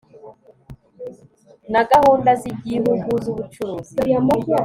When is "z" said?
2.41-2.43, 3.23-3.25